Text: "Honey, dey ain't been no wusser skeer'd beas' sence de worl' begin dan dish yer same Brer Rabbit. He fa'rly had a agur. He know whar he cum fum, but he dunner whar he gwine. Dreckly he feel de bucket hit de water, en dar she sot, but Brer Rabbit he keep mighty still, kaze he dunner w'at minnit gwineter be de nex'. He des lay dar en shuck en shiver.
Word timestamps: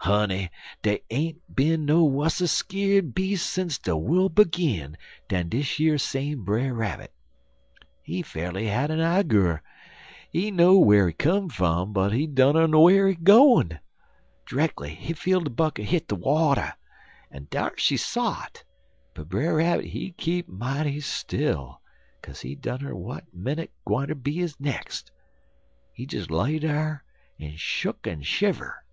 "Honey, 0.00 0.50
dey 0.82 1.00
ain't 1.10 1.52
been 1.56 1.84
no 1.84 2.04
wusser 2.04 2.46
skeer'd 2.46 3.12
beas' 3.12 3.42
sence 3.42 3.76
de 3.76 3.96
worl' 3.96 4.28
begin 4.28 4.96
dan 5.28 5.48
dish 5.48 5.80
yer 5.80 5.98
same 5.98 6.44
Brer 6.44 6.72
Rabbit. 6.72 7.12
He 8.04 8.22
fa'rly 8.22 8.66
had 8.68 8.92
a 8.92 9.00
agur. 9.02 9.62
He 10.30 10.52
know 10.52 10.78
whar 10.78 11.08
he 11.08 11.12
cum 11.12 11.48
fum, 11.48 11.92
but 11.92 12.12
he 12.12 12.28
dunner 12.28 12.68
whar 12.68 13.08
he 13.08 13.16
gwine. 13.16 13.80
Dreckly 14.44 14.94
he 14.94 15.12
feel 15.12 15.40
de 15.40 15.50
bucket 15.50 15.86
hit 15.86 16.06
de 16.06 16.14
water, 16.14 16.74
en 17.32 17.48
dar 17.50 17.72
she 17.76 17.96
sot, 17.96 18.62
but 19.12 19.28
Brer 19.28 19.56
Rabbit 19.56 19.86
he 19.86 20.12
keep 20.12 20.46
mighty 20.46 21.00
still, 21.00 21.80
kaze 22.22 22.42
he 22.42 22.54
dunner 22.54 22.90
w'at 22.90 23.24
minnit 23.34 23.72
gwineter 23.84 24.14
be 24.14 24.46
de 24.46 24.54
nex'. 24.60 25.02
He 25.92 26.06
des 26.06 26.26
lay 26.32 26.60
dar 26.60 27.02
en 27.40 27.56
shuck 27.56 28.06
en 28.06 28.22
shiver. 28.22 28.84